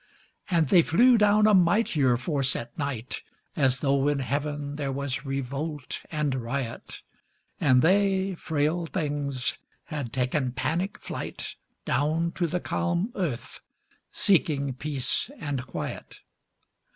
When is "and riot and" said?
6.11-7.83